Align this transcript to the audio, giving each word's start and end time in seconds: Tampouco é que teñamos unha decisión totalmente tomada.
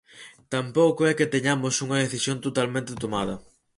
Tampouco 0.53 1.01
é 1.09 1.11
que 1.17 1.31
teñamos 1.33 1.75
unha 1.85 2.01
decisión 2.05 2.37
totalmente 2.45 2.91
tomada. 3.03 3.35